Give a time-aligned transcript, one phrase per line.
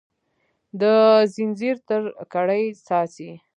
[0.81, 0.83] د
[1.33, 2.01] ځنځیر تر
[2.33, 3.31] کړۍ څاڅي